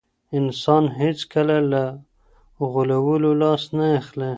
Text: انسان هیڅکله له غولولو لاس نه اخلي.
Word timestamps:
انسان 0.37 0.83
هیڅکله 0.99 1.57
له 1.71 1.83
غولولو 2.73 3.31
لاس 3.41 3.63
نه 3.77 3.85
اخلي. 3.99 4.29